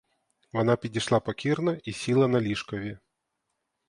[0.53, 2.97] Вона підійшла покірно і сіла на ліжкові.